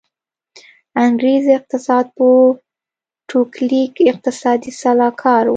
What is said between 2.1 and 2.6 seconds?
پوه